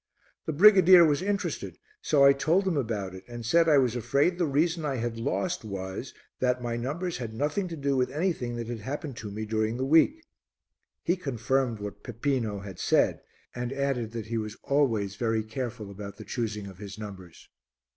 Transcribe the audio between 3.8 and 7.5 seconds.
afraid the reason I had lost was that my numbers had